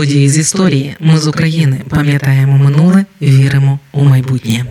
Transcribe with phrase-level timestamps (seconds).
[0.00, 0.96] Події з історії.
[1.00, 4.64] Ми з України пам'ятаємо минуле, віримо у майбутнє.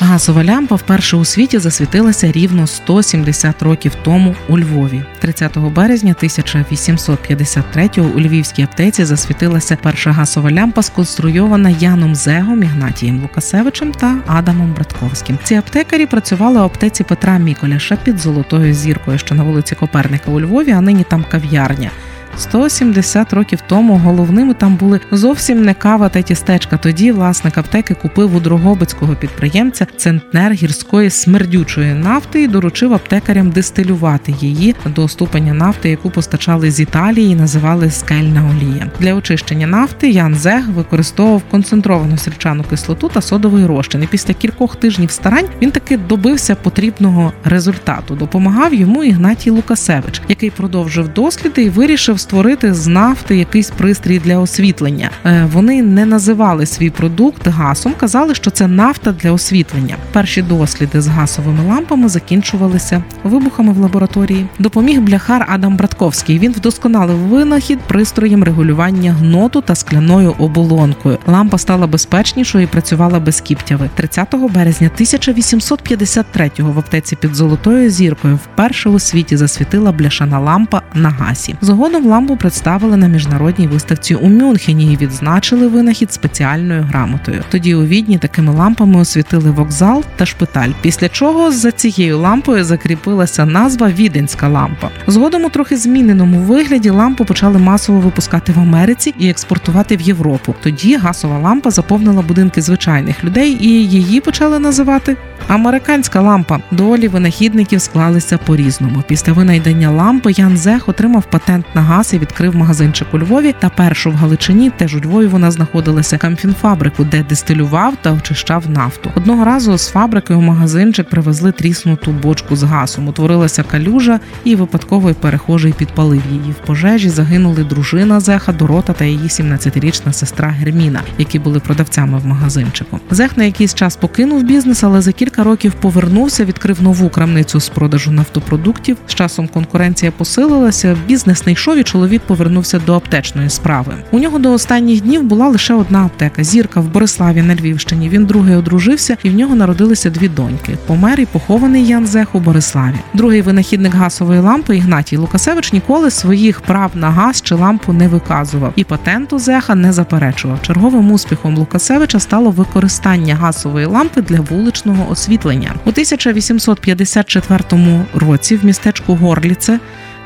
[0.00, 5.02] Газова лямпа вперше у світі засвітилася рівно 170 років тому у Львові.
[5.18, 13.92] 30 березня 1853-го у львівській аптеці засвітилася перша газова лямпа, сконструйована Яном Зегом, Ігнатієм Лукасевичем
[13.92, 15.38] та Адамом Братковським.
[15.44, 20.40] Ці аптекарі працювали у аптеці Петра Міколяша під золотою зіркою, що на вулиці Коперника у
[20.40, 21.90] Львові, а нині там кав'ярня.
[22.38, 26.76] 170 років тому головними там були зовсім не кава та тістечка.
[26.76, 34.34] Тоді власник аптеки купив у Дрогобицького підприємця центнер гірської смердючої нафти і доручив аптекарям дистилювати
[34.40, 38.90] її до ступеня нафти, яку постачали з Італії, і називали скельна олія.
[39.00, 44.02] Для очищення нафти Ян Зег використовував концентровану сірчану кислоту та содовий розчин.
[44.02, 48.14] І після кількох тижнів старань він таки добився потрібного результату.
[48.14, 54.38] Допомагав йому Ігнатій Лукасевич, який продовжив досліди і вирішив створити з нафти якийсь пристрій для
[54.38, 55.10] освітлення.
[55.26, 59.96] Е, Вони не називали свій продукт газом, казали, що це нафта для освітлення.
[60.12, 64.46] Перші досліди з газовими лампами закінчувалися вибухами в лабораторії.
[64.58, 66.38] Допоміг бляхар Адам Братковський.
[66.38, 71.18] Він вдосконалив винахід пристроєм регулювання гноту та скляною оболонкою.
[71.26, 73.90] Лампа стала безпечнішою і працювала без кіптяви.
[73.94, 81.10] 30 березня 1853-го в аптеці під золотою зіркою вперше у світі засвітила бляшана лампа на
[81.10, 81.54] гасі.
[81.60, 87.42] Згодом лампу представили на міжнародній виставці у Мюнхені і відзначили винахід спеціальною грамотою.
[87.50, 90.70] Тоді у відні такими лампами освітили вокзал та шпиталь.
[90.82, 94.90] Після чого за цією лампою закріпилася назва Віденська лампа.
[95.06, 100.54] Згодом у трохи зміненому вигляді лампу почали масово випускати в Америці і експортувати в Європу.
[100.62, 105.16] Тоді газова лампа заповнила будинки звичайних людей, і її почали називати
[105.48, 109.02] Американська лампа долі винахідників склалися по-різному.
[109.08, 113.68] Після винайдення лампи Ян Зех отримав патент на газ і відкрив магазинчик у Львові та
[113.68, 114.70] першу в Галичині.
[114.70, 119.10] Теж у Львові вона знаходилася камфінфабрику, де дистилював та очищав нафту.
[119.16, 123.08] Одного разу з фабрики у магазинчик привезли тріснуту бочку з газом.
[123.08, 126.50] Утворилася калюжа, і випадковий перехожий підпалив її.
[126.50, 132.26] В пожежі загинули дружина Зеха Дорота та її 17-річна сестра Герміна, які були продавцями в
[132.26, 133.00] магазинчику.
[133.10, 137.68] Зех на якийсь час покинув бізнес, але за кілька років повернувся, відкрив нову крамницю з
[137.68, 138.96] продажу нафтопродуктів.
[139.06, 140.96] З часом конкуренція посилилася.
[141.06, 143.94] Бізнес не йшов, чоловік повернувся до аптечної справи.
[144.10, 148.08] У нього до останніх днів була лише одна аптека зірка в Бориславі на Львівщині.
[148.08, 150.78] Він другий одружився, і в нього народилися дві доньки.
[150.86, 152.94] Помер і похований Ян Зех у Бориславі.
[153.14, 158.72] Другий винахідник газової лампи Ігнатій Лукасевич ніколи своїх прав на газ чи лампу не виказував,
[158.76, 160.62] і патенту Зеха не заперечував.
[160.62, 168.56] Черговим успіхом Лукасевича стало використання газової лампи для вуличного освітлення у 1854 році.
[168.56, 169.78] В містечку Горліце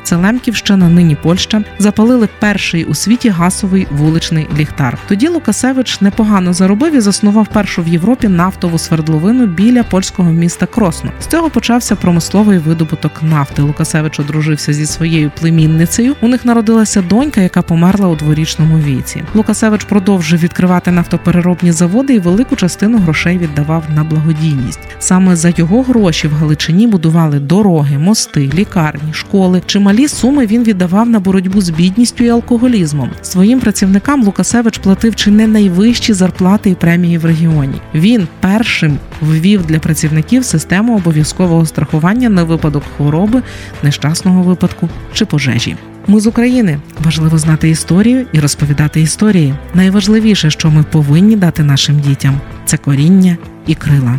[0.08, 4.98] це Лемківщина, нині Польща, запалили перший у світі газовий вуличний ліхтар.
[5.08, 11.10] Тоді Лукасевич непогано заробив і заснував першу в Європі нафтову свердловину біля польського міста Кросно.
[11.20, 13.62] З цього почався промисловий видобуток нафти.
[13.62, 16.14] Лукасевич одружився зі своєю племінницею.
[16.20, 19.22] У них народилася донька, яка померла у дворічному віці.
[19.34, 24.80] Лукасевич продовжив відкривати нафтопереробні заводи і велику частину грошей віддавав на благодійність.
[24.98, 29.62] Саме за його гроші в Галичині будували дороги, мости, лікарні, школи.
[29.66, 33.10] Чималі суми він віддавав на боротьбу з бідністю і алкоголізмом.
[33.22, 37.80] Своїм працівникам Лукасевич платив чи не найвищі зарплати і премії в регіоні.
[37.94, 43.42] Він першим ввів для працівників систему обов'язкового страхування на випадок хвороби,
[43.82, 45.76] нещасного випадку чи пожежі.
[46.06, 49.54] Ми з України важливо знати історію і розповідати історії.
[49.74, 54.18] Найважливіше, що ми повинні дати нашим дітям, це коріння і крила.